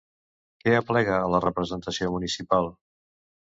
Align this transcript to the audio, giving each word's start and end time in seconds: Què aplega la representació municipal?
Què 0.63 0.71
aplega 0.77 1.17
la 1.33 1.41
representació 1.45 2.11
municipal? 2.17 2.73